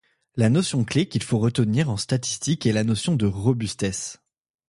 La 0.35 0.49
notion 0.49 0.83
clé 0.83 1.07
qu’il 1.07 1.21
faut 1.21 1.37
retenir 1.37 1.91
en 1.91 1.95
statistique 1.95 2.65
est 2.65 2.71
la 2.73 2.83
notion 2.83 3.15
de 3.15 3.27
robustesse. 3.27 4.19